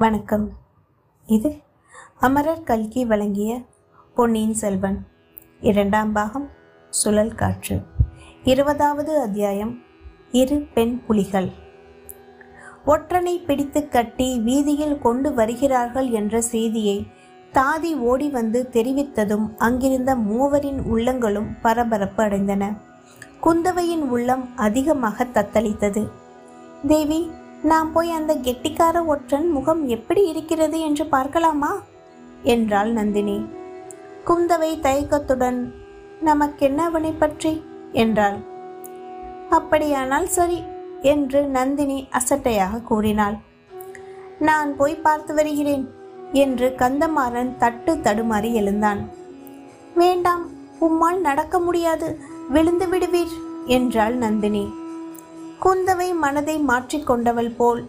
வணக்கம். 0.00 0.50
இது 1.26 1.56
அமரர் 2.20 2.62
கல்கி 2.62 3.04
வழங்கிய 3.04 3.60
பொன்னியின் 4.14 4.54
செல்வன். 4.54 5.06
இரண்டாம் 5.60 6.12
பாகம் 6.12 6.48
சுழல் 6.90 7.34
காற்று. 7.34 7.82
இருபதாவது 8.44 9.20
அத்தியாயம் 9.20 9.78
இரு 10.30 10.66
பெண் 10.74 11.04
புலிகள். 11.06 11.48
ஒற்றனை 12.86 13.44
பிடித்து 13.44 13.88
கட்டி 13.88 14.38
வீதியில் 14.38 14.98
கொண்டு 14.98 15.34
வருகிறார்கள் 15.34 16.10
என்ற 16.10 16.40
செய்தியை 16.40 17.06
தாதி 17.52 17.98
ஓடி 17.98 18.30
வந்து 18.30 18.68
தெரிவித்ததும் 18.72 19.56
அங்கிருந்த 19.56 20.16
மூவரின் 20.16 20.82
உள்ளங்களும் 20.82 21.60
பரபரப்பு 21.60 22.22
அடைந்தன. 22.22 22.76
குந்தவையின் 23.42 24.08
உள்ளம் 24.08 24.56
அதிகமாக 24.56 25.24
தத்தளித்தது. 25.24 26.08
தேவி 26.86 27.30
நாம் 27.62 27.92
போய் 27.92 28.10
அந்த 28.10 28.34
கெட்டிக்கார 28.34 29.06
ஒற்றன் 29.06 29.50
முகம் 29.50 29.86
எப்படி 29.86 30.26
இருக்கிறது 30.26 30.80
என்று 30.80 31.06
பார்க்கலாமா? 31.06 31.80
என்றாள் 32.42 32.92
நந்தினி. 32.92 33.46
குந்தவை 34.26 34.80
தயக்கத்துடன் 34.80 35.74
நமக்கென்ன 36.20 36.84
அவனை 36.84 37.12
பற்றி? 37.12 37.64
என்றாள். 37.92 38.36
அப்படியானால் 39.50 40.26
சரி 40.26 40.62
என்று 41.00 41.42
நந்தினி 41.42 42.08
அசட்டையாக 42.12 42.82
கூறினாள். 42.82 43.36
நான் 44.38 44.76
போய் 44.76 44.94
பார்த்து 44.94 45.34
வருகிறேன் 45.34 45.90
என்று 46.32 46.74
கந்தமாறன் 46.78 47.56
தட்டு 47.56 47.94
தடுமாறி 47.94 48.52
எழுந்தான். 48.52 49.08
வேண்டாம் 49.94 50.50
உம்மால் 50.80 51.20
நடக்க 51.20 51.58
முடியாது 51.58 52.18
விழுந்து 52.48 52.86
விடுவீர் 52.86 53.32
என்றாள் 53.66 54.14
நந்தினி. 54.14 54.70
குந்தவை 55.60 56.14
மனதை 56.14 56.64
மாற்றிக்கொண்டவள் 56.68 57.56
போல். 57.56 57.86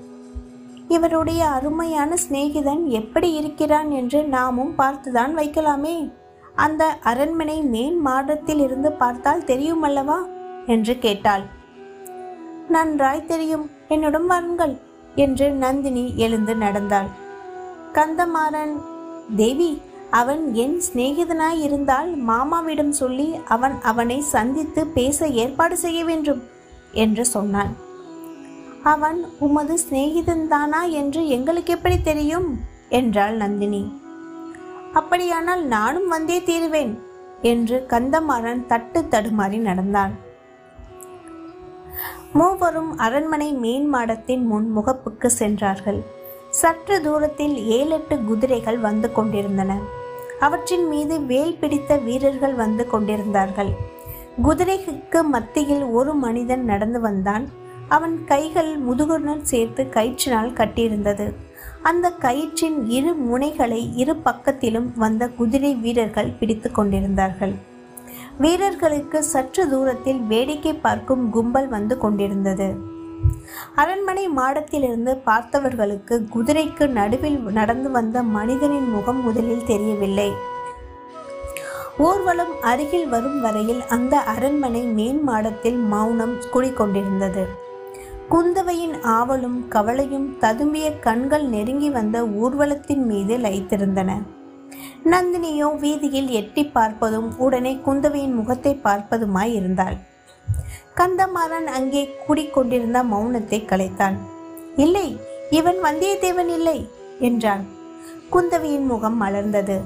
இவருடைய 0.88 1.48
அருமையான 1.48 2.16
சிநேகிதன் 2.30 2.86
எப்படி 2.86 3.34
இருக்கிறான் 3.34 3.92
என்று 3.92 4.24
நாமும் 4.24 4.74
பார்த்துதான் 4.78 5.34
வைக்கலாமே. 5.36 6.12
அந்த 6.56 6.86
அரண்மனை 6.86 7.62
மேன் 7.62 8.00
மாடத்தில் 8.00 8.60
இருந்து 8.60 8.92
பார்த்தால் 8.92 9.44
தெரியும் 9.44 9.82
அல்லவா 9.82 10.26
என்று 10.66 10.98
கேட்டாள். 10.98 11.42
நன்றாய் 12.68 13.26
தெரியும். 13.26 13.70
என்னுடன் 13.88 14.28
வாருங்கள் 14.28 14.78
என்று 15.16 15.52
நந்தினி 15.52 16.14
எழுந்து 16.16 16.56
நடந்தாள். 16.56 17.10
கந்தமாறன் 17.94 18.76
தேவி 19.36 19.82
அவன் 20.10 20.54
என் 20.54 20.82
சிநேகிதனாய் 20.94 21.60
இருந்தால் 21.62 22.16
மாமாவிடம் 22.16 22.92
சொல்லி 22.92 23.36
அவன் 23.48 23.76
அவனை 23.82 24.22
சந்தித்து 24.22 24.88
பேச 24.88 25.28
ஏற்பாடு 25.28 25.78
செய்ய 25.78 26.06
வேண்டும். 26.06 26.51
என்று 26.92 27.26
சொன்னான். 27.26 27.76
அவன் 28.84 29.26
உமது 29.40 29.80
சிநேகிதன்தானா 29.90 30.90
என்று 30.90 31.28
எங்களுக்கு 31.28 31.74
எப்படி 31.74 32.02
தெரியும்? 32.02 32.60
என்றாள் 32.90 33.36
நந்தினி. 33.36 34.00
அப்படியானால் 34.94 35.64
நானும் 35.66 36.08
வந்தே 36.08 36.44
தீருவேன் 36.44 37.00
என்று 37.42 37.86
கந்தமாறன் 37.90 38.66
தட்டு 38.66 39.02
தடுமாறி 39.02 39.58
நடந்தான் 39.58 40.30
மூவரும் 42.34 42.98
அரண்மனை 42.98 43.54
மேன் 43.54 43.94
மாடத்தின் 43.94 44.44
முன் 44.46 44.78
முகப்புக்கு 44.78 45.26
சென்றார்கள். 45.26 46.04
சற்று 46.50 47.02
தூரத்தில் 47.02 47.66
ஏழெட்டு 47.68 48.20
குதிரைகள் 48.20 48.78
வந்து 48.78 49.12
கொண்டிருந்தன. 49.12 49.78
அவற்றின் 50.40 50.88
மீது 50.88 51.20
வேல் 51.22 51.58
பிடித்த 51.58 51.98
வீரர்கள் 51.98 52.54
வந்து 52.54 52.88
கொண்டிருந்தார்கள். 52.88 53.72
குதிரைக்கு 54.38 55.22
மத்தியில் 55.24 55.84
ஒரு 55.84 56.14
மனிதன் 56.14 56.66
நடந்து 56.66 57.00
வந்தான். 57.00 57.48
அவன் 57.88 58.24
கைகள் 58.26 58.84
முதுகுடன் 58.84 59.42
சேர்த்து 59.42 59.84
கயிற்றினால் 59.84 60.54
கட்டியிருந்தது. 60.54 61.34
அந்த 61.82 62.14
கயிற்றின் 62.20 62.90
இரு 62.90 63.14
முனைகளை 63.14 63.92
இரு 63.96 64.16
பக்கத்திலும் 64.16 64.92
வந்த 64.96 65.28
குதிரை 65.28 65.76
வீரர்கள் 65.76 66.32
பிடித்து 66.40 66.72
கொண்டிருந்தார்கள். 66.72 67.56
வீரர்களுக்கு 68.38 69.24
சற்று 69.24 69.70
தூரத்தில் 69.70 70.20
வேடிக்கை 70.20 70.74
பார்க்கும் 70.74 71.30
கும்பல் 71.30 71.68
வந்து 71.68 71.98
கொண்டிருந்தது. 71.98 72.76
அரண்மனை 73.76 74.30
மாடத்திலிருந்து 74.30 75.18
பார்த்தவர்களுக்கு 75.26 76.28
குதிரைக்கு 76.36 76.88
நடுவில் 76.88 77.40
நடந்து 77.40 77.92
வந்த 77.92 78.24
மனிதனின் 78.24 78.90
முகம் 78.90 79.24
முதலில் 79.24 79.66
தெரியவில்லை. 79.66 80.32
ஊர்வலம் 81.98 82.54
அருகில் 82.62 83.10
வரும் 83.10 83.42
வரையில் 83.42 83.82
அந்த 83.88 84.20
அரண்மனை 84.20 84.82
மேன் 84.82 85.24
மாடத்தில் 85.24 85.78
மௌனம் 85.78 86.38
குடிக்கொண்டிருந்தது 86.54 87.46
குந்தவையின் 88.30 88.96
ஆவலும் 89.02 89.68
கவலையும் 89.68 90.38
ததும்பிய 90.42 91.00
கண்கள் 91.00 91.46
நெருங்கி 91.46 91.90
வந்த 91.90 92.26
ஊர்வலத்தின் 92.26 93.06
மீது 93.06 93.38
லைத்திருந்தன 93.38 94.22
நந்தினியோ 95.06 95.78
வீதியில் 95.78 96.28
எட்டி 96.28 96.66
பார்ப்பதும் 96.66 97.30
உடனே 97.38 97.80
குந்தவையின் 97.86 98.34
முகத்தை 98.34 98.80
பார்ப்பதுமாய் 98.84 99.54
இருந்தாள். 99.54 99.98
கந்தமாறன் 100.96 101.66
அங்கே 101.66 102.16
கூடிக்கொண்டிருந்த 102.28 103.04
மௌனத்தை 103.04 103.60
கலைத்தான் 103.66 104.18
இல்லை 104.76 105.20
இவன் 105.50 105.80
வந்தியத்தேவன் 105.84 106.48
இல்லை 106.48 106.90
என்றான் 107.20 107.66
குந்தவையின் 108.32 108.86
முகம் 108.86 109.22
மலர்ந்தது. 109.22 109.82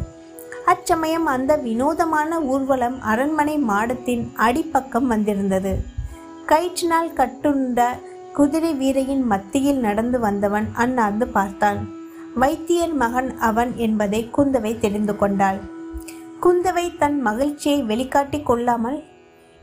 அச்சமயம் 0.65 1.25
அந்த 1.25 1.55
வினோதமான 1.55 2.41
ஊர்வலம் 2.41 3.01
அரண்மனை 3.01 3.57
மாடத்தின் 3.57 4.23
அடிப்பக்கம் 4.37 5.07
வந்திருந்தது. 5.07 5.73
கயிற்றினால் 6.45 7.11
கட்டுண்ட 7.13 7.81
குதிரை 8.33 8.71
வீரையின் 8.73 9.23
மத்தியில் 9.23 9.79
நடந்து 9.79 10.19
வந்தவன் 10.19 10.67
அண்ணாந்து 10.73 11.27
பார்த்தான். 11.27 11.79
வைத்தியர் 12.35 12.93
மகன் 12.93 13.37
அவன் 13.39 13.77
என்பதை 13.77 14.29
குந்தவை 14.37 14.79
தெரிந்து 14.79 15.15
கொண்டாள். 15.15 15.59
குந்தவை 16.41 16.97
தன் 16.97 17.21
மகிழ்ச்சியை 17.21 17.83
வெளிக்காட்டிக் 17.83 18.45
கொள்ளாமல் 18.45 19.03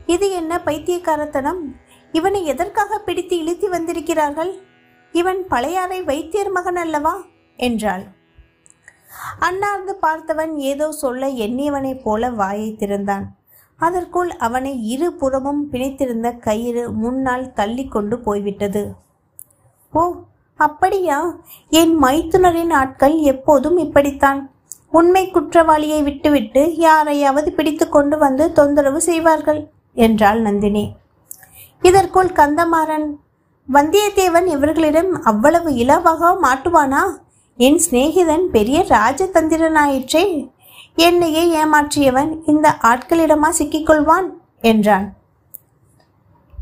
இது 0.05 0.31
என்ன 0.31 0.61
பைத்தியக்காரத்தனம்? 0.65 1.61
இவனை 2.11 2.45
எதற்காக 2.45 2.97
பிடித்து 2.97 3.35
இழுத்தி 3.37 3.69
வந்திருக்கிறார்கள்? 3.69 4.51
இவன் 5.11 5.47
பழையாறை 5.47 6.03
வைத்தியர் 6.03 6.51
மகன் 6.51 6.75
அல்லவா? 6.75 7.15
என்றாள். 7.57 8.03
அண்ணார்ந்து 9.39 9.97
பார்த்தவன் 10.01 10.55
ஏதோ 10.55 10.91
சொல்ல 10.91 11.27
எண்ணியவனைப் 11.27 12.01
போல 12.03 12.29
வாயை 12.29 12.75
திறந்தான். 12.75 13.35
அதற்குள் 13.77 14.31
அவனை 14.37 14.87
இரு 14.87 15.13
புறமும் 15.13 15.71
பிணைத்திருந்த 15.71 16.39
கயிறு 16.39 16.91
முன்னால் 16.91 17.53
தள்ளி 17.53 17.87
கொண்டு 17.87 18.19
போய்விட்டது. 18.19 18.93
ஓ 19.93 20.13
அப்படியா? 20.55 21.35
என் 21.69 22.03
மைத்துனரின் 22.03 22.73
ஆட்கள் 22.73 23.17
எப்போதும் 23.17 23.77
இப்படித்தான். 23.77 24.49
உண்மை 24.91 25.31
குற்றவாளியை 25.31 26.03
விட்டுவிட்டு 26.03 26.75
யாரையாவது 26.75 27.51
பிடித்து 27.51 27.89
கொண்டு 27.89 28.17
வந்து 28.17 28.51
தொந்தரவு 28.51 29.01
செய்வார்கள் 29.01 29.69
என்றாள் 29.93 30.41
நந்தினி. 30.41 30.95
இதற்குள் 31.81 32.27
கந்தமாறன் 32.27 33.07
வந்தியத்தேவன் 33.73 34.45
இவர்களிடம் 34.45 35.21
அவ்வளவு 35.23 35.69
இலவாக 35.69 36.35
மாட்டுவானா? 36.41 37.01
என் 37.57 37.81
சிநேகிதன் 37.89 38.45
பெரிய 38.51 38.85
ராஜதந்திரனாயிற்றே 38.89 40.51
என்னையே 40.95 41.63
ஏமாற்றியவன் 41.63 42.41
இந்த 42.45 42.75
ஆட்களிடமா 42.81 43.49
சிக்கிக்கொள்வான் 43.57 44.29
என்றான். 44.61 45.17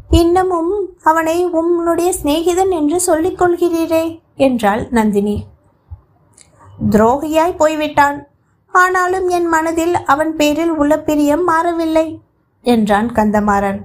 இன்னமும் 0.09 0.90
அவனை 1.03 1.46
உன்னுடைய 1.46 2.13
சிநேகிதன் 2.24 2.69
என்று 2.69 3.00
சொல்லிக் 3.00 3.41
கொள்கிறீரே 3.41 4.19
என்றாள் 4.35 4.88
நந்தினி. 4.90 5.44
துரோகியாய் 6.90 7.56
போய்விட்டான். 7.56 8.28
ஆனாலும் 8.68 9.30
என் 9.30 9.46
மனதில் 9.46 9.96
அவன் 10.06 10.35
பேரில் 10.35 10.69
உள்ள 10.69 11.00
பிரியம் 11.00 11.44
மாறவில்லை 11.44 12.19
என்றான் 12.62 13.12
கந்தமாறன். 13.12 13.80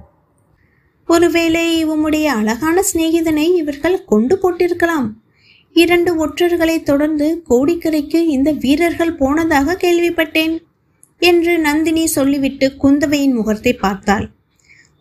ஒருவேளை 1.07 1.85
உம்முடைய 1.85 2.25
அழகான 2.25 2.83
சிநேகிதனை 2.93 3.55
இவர்கள் 3.55 4.05
கொண்டு 4.05 4.39
போட்டிருக்கலாம். 4.43 5.07
இரண்டு 5.77 6.11
ஒற்றர்களை 6.25 6.83
தொடர்ந்து 6.83 7.43
கோடிக்கரைக்கு 7.49 8.19
இந்த 8.27 8.51
வீரர்கள் 8.51 9.13
போனதாக 9.13 9.75
கேள்விப்பட்டேன் 9.81 10.53
என்று 11.19 11.59
நந்தினி 11.59 12.07
சொல்லிவிட்டு 12.07 12.67
குந்தவையின் 12.83 13.33
முகத்தை 13.33 13.73
பார்த்தாள். 13.73 14.25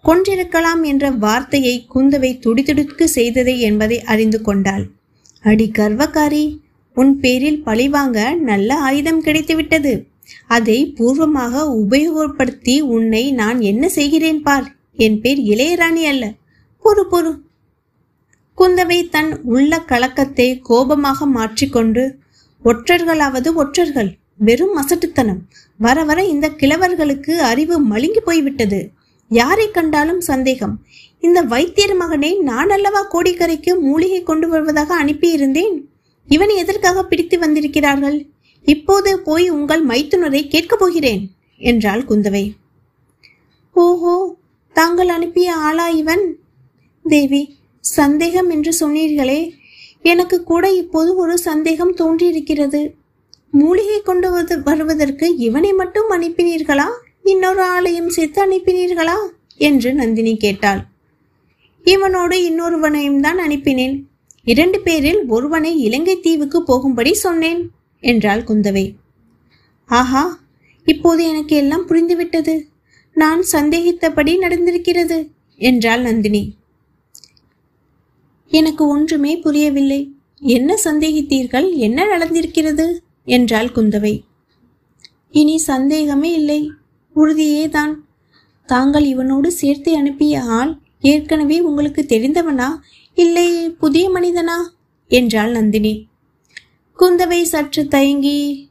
கொன்றிருக்கலாம் 0.04 0.82
என்ற 0.82 1.10
வார்த்தையை 1.10 1.86
குந்தவை 1.94 2.30
துடிதுடிக்கு 2.38 3.04
செய்ததை 3.04 3.60
என்பதை 3.60 4.02
அறிந்து 4.02 4.40
கொண்டாள். 4.42 4.84
அடி 5.42 5.70
கர்வக்காரி 5.78 6.44
உன் 6.94 7.20
பேரில் 7.20 7.62
பழிவாங்க 7.62 8.18
நல்ல 8.34 8.70
ஆயுதம் 8.74 9.24
கிடைத்துவிட்டது. 9.24 9.94
அதை 10.46 10.78
பூர்வமாக 10.96 11.64
உபயோகப்படுத்தி 11.74 12.80
உன்னை 12.80 13.24
நான் 13.32 13.60
என்ன 13.60 13.88
செய்கிறேன் 13.88 14.42
பார்? 14.42 14.68
என் 14.96 15.20
பேர் 15.20 15.38
இளையராணி 15.38 16.04
அல்ல. 16.04 16.24
பொறு 16.84 17.04
பொறு. 17.10 17.32
குந்தவை 18.58 18.98
தன் 19.08 19.32
உள்ள 19.44 19.72
கலக்கத்தை 19.80 20.46
கோபமாக 20.60 21.26
மாற்றிக்கொண்டு 21.26 22.04
ஒற்றர்களாவது 22.64 23.48
ஒற்றர்கள் 23.54 24.10
வெறும் 24.36 24.76
அசட்டுத்தனம். 24.76 25.40
வர 25.78 26.04
வர 26.04 26.18
இந்த 26.24 26.46
கிழவர்களுக்கு 26.60 27.34
அறிவு 27.50 27.76
மழுங்கி 27.88 28.20
போய்விட்டது. 28.24 28.80
யாரை 29.30 29.66
கண்டாலும் 29.70 30.20
சந்தேகம். 30.20 30.74
இந்த 31.20 31.42
வைத்தியர் 31.42 31.94
மகனை 31.94 32.30
நான் 32.40 32.70
அல்லவா 32.70 33.02
கோடிக்கரைக்கு 33.14 33.72
மூலிகை 33.80 34.22
கொண்டு 34.22 34.48
வருவதாக 34.48 35.04
அனுப்பியிருந்தேன்? 35.04 35.76
இவனை 36.28 36.56
எதற்காக 36.56 37.04
பிடித்து 37.04 37.38
வந்திருக்கிறார்கள்? 37.38 38.18
இப்போது 38.66 39.10
போய் 39.20 39.46
உங்கள் 39.50 39.86
மைத்துனரை 39.86 40.48
கேட்கப் 40.48 40.78
போகிறேன் 40.78 41.22
என்றாள் 41.60 42.04
குந்தவை. 42.08 42.44
ஓஹோ 43.76 44.14
தாங்கள் 44.76 45.08
அனுப்பிய 45.08 45.54
ஆளா 45.54 45.88
இவன்? 45.88 46.24
தேவி 47.04 47.42
சந்தேகம் 47.86 48.50
என்று 48.50 48.74
சொன்னீர்களே? 48.80 49.50
எனக்கு 50.02 50.42
கூட 50.42 50.72
இப்போது 50.72 51.16
ஒரு 51.16 51.38
சந்தேகம் 51.38 51.94
தோன்றியிருக்கிறது. 51.94 52.94
மூலிகை 53.50 54.00
கொண்டு 54.00 54.36
வது- 54.36 54.62
வருவதற்கு 54.62 55.36
இவனை 55.36 55.72
மட்டும் 55.72 56.10
அனுப்பினீர்களா? 56.10 56.84
இன்னொரு 57.24 57.64
ஆளையும் 57.64 58.06
சேர்த்து 58.06 58.46
அனுப்பினீர்களா? 58.46 59.14
என்று 59.56 59.94
நந்தினி 59.94 60.36
கேட்டாள். 60.36 60.84
இவனோடு 61.84 62.34
இன்னொருவனையும் 62.34 63.20
தான் 63.20 63.38
அனுப்பினேன். 63.38 64.02
இரண்டு 64.44 64.80
பேரில் 64.80 65.26
ஒருவனை 65.28 65.78
இலங்கை 65.78 66.20
தீவுக்கு 66.20 66.62
போகும்படி 66.62 67.14
சொன்னேன் 67.14 67.70
என்றாள் 68.00 68.42
குந்தவை. 68.42 68.94
ஆஹா 69.86 70.38
இப்போது 70.84 71.28
எனக்கு 71.28 71.56
எல்லாம் 71.56 71.88
புரிந்துவிட்டது. 71.88 72.62
நான் 73.14 73.44
சந்தேகித்தபடி 73.52 74.38
நடந்திருக்கிறது 74.38 75.28
என்றாள் 75.56 76.02
நந்தினி. 76.02 76.54
எனக்கு 78.48 78.88
ஒன்றுமே 78.88 79.38
புரியவில்லை. 79.38 80.14
என்ன 80.40 80.76
சந்தேகித்தீர்கள்? 80.84 81.74
என்ன 81.74 82.04
நடந்திருக்கிறது? 82.04 82.98
என்றாள் 83.24 83.66
குந்தவை. 83.66 84.20
இனி 85.30 85.58
சந்தேகமே 85.58 86.32
இல்லை. 86.32 86.70
உறுதியே 87.14 87.68
தான். 87.68 88.06
தாங்கள் 88.66 89.04
இவனோடு 89.04 89.46
சேர்த்து 89.46 89.94
அனுப்பிய 89.94 90.42
ஆள் 90.42 90.78
ஏற்கனவே 91.00 91.60
உங்களுக்கு 91.60 92.04
தெரிந்தவனா? 92.08 92.66
இல்லை 93.14 93.70
புதிய 93.70 94.10
மனிதனா? 94.10 94.68
என்றாள் 95.08 95.50
நந்தினி. 95.50 96.06
குந்தவை 96.98 97.42
சற்று 97.42 97.88
தயங்கி 97.88 98.70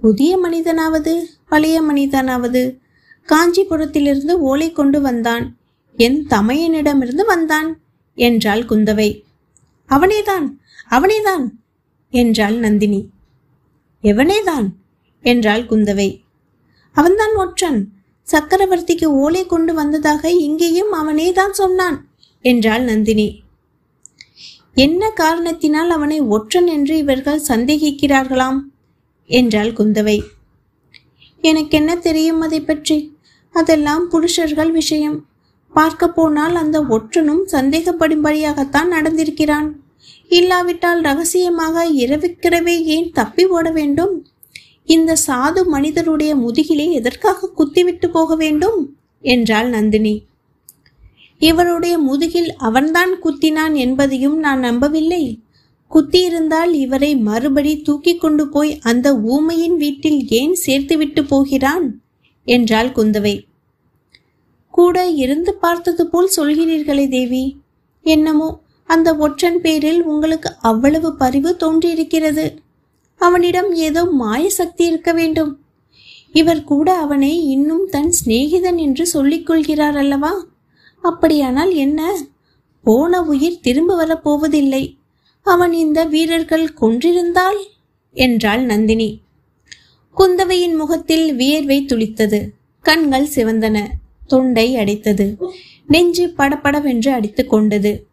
புதிய 0.00 0.38
மனிதனாவது 0.38 1.24
பழைய 1.48 1.82
மனிதனாவது? 1.82 2.78
காஞ்சிபுரத்திலிருந்து 3.26 4.32
ஓலை 4.32 4.72
கொண்டு 4.72 5.00
வந்தான். 5.00 5.56
என் 5.96 6.26
தமையனிடமிருந்து 6.26 7.26
வந்தான். 7.26 7.81
என்றாள் 8.14 8.62
குந்தவை. 8.62 9.22
அவனேதான் 9.88 10.46
அவனேதான் 10.90 11.50
என்றாள் 12.10 12.54
நந்தினி. 12.54 13.08
எவனேதான் 14.02 14.68
என்றாள் 15.22 15.62
குந்தவை. 15.62 16.22
அவன்தான் 16.92 17.34
ஒற்றன். 17.34 17.88
சக்கரவர்த்திக்கு 18.32 19.04
ஓலை 19.04 19.46
கொண்டு 19.46 19.74
வந்ததாக 19.74 20.30
இங்கேயும் 20.30 20.92
அவனேதான் 20.92 21.50
சொன்னான் 21.50 22.08
என்றாள் 22.40 22.82
நந்தினி. 22.82 23.42
என்ன 24.74 25.10
காரணத்தினால் 25.10 25.90
அவனை 25.90 26.20
ஒற்றன் 26.20 26.66
என்று 26.66 26.96
இவர்கள் 26.96 27.42
சந்தேகிக்கிறார்களாம்? 27.48 28.60
என்றாள் 29.26 29.72
குந்தவை. 29.72 30.20
எனக்கென்ன 31.40 31.96
தெரியும் 31.96 32.40
அதை 32.40 32.60
பற்றி? 32.60 33.16
அதெல்லாம் 33.52 34.08
புருஷர்கள் 34.08 34.70
விஷயம். 34.70 35.26
பார்க்க 35.72 36.08
போனால் 36.08 36.54
அந்த 36.54 36.80
ஒற்றனும் 36.80 37.44
சந்தேகப்படும்படியாகத்தான் 37.52 38.88
நடந்திருக்கிறான். 38.90 39.70
இல்லாவிட்டால் 40.28 41.00
ரகசியமாக 41.00 41.90
இரவிக்கிறவே 41.90 42.82
ஏன் 42.82 43.10
தப்பி 43.12 43.46
ஓட 43.46 43.70
வேண்டும்? 43.70 44.26
இந்த 44.84 45.16
சாது 45.26 45.66
மனிதருடைய 45.66 46.36
முதுகிலே 46.36 46.92
எதற்காக 46.92 47.48
குத்திவிட்டு 47.48 48.10
போக 48.10 48.36
வேண்டும்? 48.36 48.96
என்றாள் 49.20 49.68
நந்தினி. 49.68 50.24
இவருடைய 51.38 51.98
முதுகில் 51.98 52.56
அவன்தான் 52.56 53.12
குத்தினான் 53.22 53.74
என்பதையும் 53.74 54.38
நான் 54.38 54.58
நம்பவில்லை. 54.58 55.40
குத்தியிருந்தால் 55.90 56.72
இவரை 56.72 57.16
மறுபடி 57.16 57.82
தூக்கி 57.82 58.16
கொண்டு 58.16 58.48
போய் 58.48 58.78
அந்த 58.78 59.18
ஊமையின் 59.18 59.76
வீட்டில் 59.76 60.28
ஏன் 60.28 60.56
சேர்த்துவிட்டு 60.66 61.26
போகிறான்? 61.26 62.00
என்றாள் 62.44 62.88
குந்தவை. 62.88 63.50
கூட 64.72 64.96
இருந்து 65.24 65.54
பார்த்தது 65.54 66.02
போல் 66.06 66.30
சொல்கிறீர்களே 66.36 67.08
தேவி. 67.08 67.44
என்னமோ 68.02 68.48
அந்த 68.86 69.08
ஒற்றன் 69.16 69.60
பேரில் 69.60 70.02
உங்களுக்கு 70.04 70.50
அவ்வளவு 70.60 71.16
பரிவு 71.16 71.56
தோன்றியிருக்கிறது. 71.56 72.44
அவனிடம் 73.20 73.74
ஏதோ 73.74 74.04
மாய 74.04 74.50
சக்தி 74.50 74.86
இருக்க 74.86 75.12
வேண்டும். 75.12 75.52
இவர் 76.32 76.64
கூட 76.64 76.88
அவனை 76.96 77.32
இன்னும் 77.48 77.86
தன் 77.90 78.12
சிநேகிதன் 78.24 78.76
என்று 78.76 79.06
சொல்லிக் 79.06 79.46
கொள்கிறார் 79.46 79.96
அல்லவா? 79.96 80.32
அப்படியானால் 81.02 81.72
என்ன? 81.74 82.00
போன 82.82 83.22
உயிர் 83.22 83.60
திரும்ப 83.60 83.92
வரப்போவதில்லை 84.04 84.84
அவன் 85.46 85.72
இந்த 85.72 86.04
வீரர்கள் 86.04 86.74
கொன்றிருந்தால்? 86.80 87.60
என்றாள் 88.12 88.64
நந்தினி. 88.64 89.10
குந்தவையின் 90.16 90.76
முகத்தில் 90.76 91.34
வியர்வை 91.34 91.86
துளித்தது. 91.86 92.40
கண்கள் 92.82 93.28
சிவந்தன. 93.34 93.78
தொண்டை 94.26 94.76
அடைத்தது. 94.76 95.36
நெஞ்சு 95.86 96.28
படபடவென்று 96.28 97.12
அடித்துக் 97.12 97.50
கொண்டது. 97.50 98.06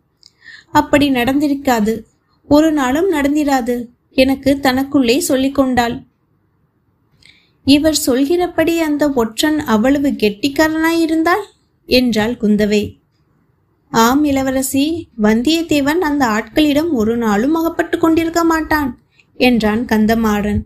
அப்படி 0.72 1.10
நடந்திருக்காது. 1.10 2.04
ஒரு 2.48 2.72
நாளும் 2.72 3.12
நடந்திராது. 3.12 3.86
எனக்கு 4.12 4.60
தனக்குள்ளே 4.62 5.18
சொல்லிக் 5.18 5.56
கொண்டாள். 5.56 6.02
இவர் 7.66 7.96
சொல்கிறபடி 7.96 8.80
அந்த 8.80 9.10
ஒற்றன் 9.10 9.60
அவ்வளவு 9.60 10.08
கெட்டிக்காரனாயிருந்தாள் 10.08 11.44
என்றாள் 11.86 12.34
குந்தவை. 12.34 12.98
ஆம் 13.90 14.24
இளவரசி 14.24 15.08
வந்தியத்தேவன் 15.22 15.98
அந்த 15.98 16.26
ஆட்களிடம் 16.26 16.92
ஒரு 16.92 17.18
நாளும் 17.18 17.54
அகப்பட்டு 17.54 17.98
கொண்டிருக்க 17.98 18.44
மாட்டான் 18.44 19.00
என்றான் 19.38 19.86
கந்தமாறன். 19.86 20.62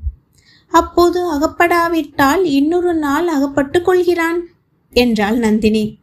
அப்போது 0.69 1.34
அகப்படாவிட்டால் 1.34 2.44
இன்னொரு 2.44 2.94
நாள் 2.94 3.28
அகப்பட்டு 3.28 3.81
கொள்கிறான். 3.81 4.48
என்றாள் 4.94 5.38
நந்தினி. 5.38 5.98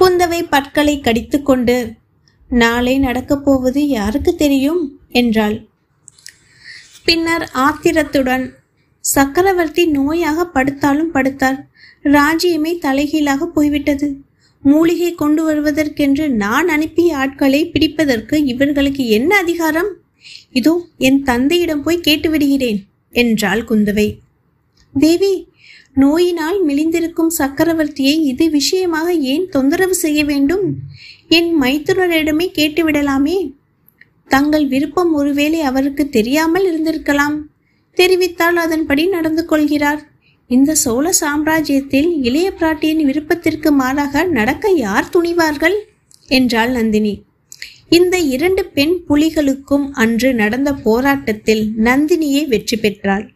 குந்தவை 0.00 0.46
பற்களை 0.50 1.00
கடித்துக்கொண்டு 1.00 1.92
நாளை 2.48 2.98
நடக்கப் 2.98 3.44
போவது 3.44 3.88
யாருக்கு 3.88 4.34
தெரியும்? 4.34 5.00
என்றாள். 5.08 5.64
பின்னர் 7.04 7.50
ஆத்திரத்துடன் 7.52 8.52
சக்கரவர்த்தி 9.00 9.90
நோயாக 9.90 10.44
படுத்தாலும் 10.54 11.10
படுத்தார். 11.14 11.58
ராஜ்யமே 12.02 12.78
தலைகீழாக 12.78 13.46
போய்விட்டது. 13.46 14.16
மூலிகை 14.62 15.14
கொண்டு 15.14 15.42
வருவதற்கென்று 15.44 16.28
நான் 16.28 16.68
அனுப்பிய 16.68 17.16
ஆட்களை 17.16 17.70
பிடிப்பதற்கு 17.70 18.34
இவர்களுக்கு 18.34 19.08
என்ன 19.08 19.36
அதிகாரம்? 19.36 19.90
இதோ 20.52 20.86
என் 20.98 21.22
தந்தையிடம் 21.22 21.82
போய் 21.82 22.00
கேட்டு 22.00 22.30
விடுகிறேன் 22.30 22.84
என்றாள் 23.10 23.64
குந்தவை. 23.64 24.18
தேவி 24.94 25.48
நோயினால் 25.94 26.64
மிளிந்திருக்கும் 26.64 27.32
சக்கரவர்த்தியை 27.38 28.16
இது 28.22 28.50
விஷயமாக 28.50 29.12
ஏன் 29.12 29.48
தொந்தரவு 29.48 29.94
செய்ய 29.94 30.24
வேண்டும்? 30.24 30.64
என் 31.28 31.62
மைத்துனரிடமே 31.62 32.46
கேட்டுவிடலாமே. 32.58 33.36
தங்கள் 34.28 34.66
விருப்பம் 34.66 35.12
ஒருவேளை 35.12 35.60
அவருக்கு 35.60 36.08
தெரியாமல் 36.08 36.66
இருந்திருக்கலாம். 36.70 37.36
தெரிவித்தால் 37.96 38.56
அதன்படி 38.56 39.06
நடந்து 39.06 39.44
கொள்கிறார். 39.44 40.02
இந்த 40.46 40.74
சோழ 40.74 41.10
சாம்ராஜ்யத்தில் 41.20 42.10
இளைய 42.22 42.52
பிராட்டியின் 42.58 43.04
விருப்பத்திற்கு 43.04 43.72
மாறாக 43.72 44.24
நடக்க 44.24 44.70
யார் 44.70 45.10
துணிவார்கள்? 45.12 45.76
என்றாள் 46.26 46.70
நந்தினி. 46.70 47.22
இந்த 47.88 48.18
இரண்டு 48.18 48.64
பெண் 48.64 48.94
புலிகளுக்கும் 49.08 49.90
அன்று 49.92 50.34
நடந்த 50.34 50.72
போராட்டத்தில் 50.74 51.72
நந்தினியே 51.84 52.46
வெற்றி 52.46 52.76
பெற்றாள். 52.76 53.30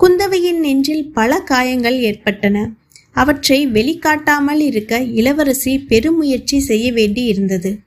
குந்தவையின் 0.00 0.58
நெஞ்சில் 0.58 1.12
பல 1.12 1.40
காயங்கள் 1.40 2.00
ஏற்பட்டன. 2.00 2.72
அவற்றை 3.12 3.66
வெளிக்காட்டாமல் 3.66 4.60
இருக்க 4.60 5.02
இளவரசி 5.02 5.78
பெருமுயற்சி 5.78 6.60
செய்ய 6.60 6.92
வேண்டி 6.92 7.24
இருந்தது. 7.24 7.78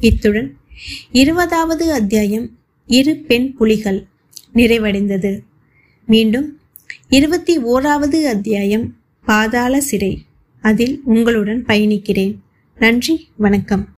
இத்துடன் 0.00 0.56
இருபதாவது 1.12 1.92
அத்தியாயம் 1.92 2.58
இரு 2.86 3.16
பெண் 3.16 3.54
புலிகள் 3.54 4.06
நிறைவடைந்தது. 4.54 5.38
மீண்டும் 6.06 6.58
இருபத்தி 7.08 7.58
ஓராவது 7.58 8.24
அத்தியாயம் 8.24 8.96
பாதாள 9.24 9.80
சிறை. 9.80 10.24
அதில் 10.60 11.00
உங்களுடன் 11.04 11.64
பயணிக்கிறேன். 11.64 12.36
நன்றி 12.78 13.28
வணக்கம். 13.36 13.93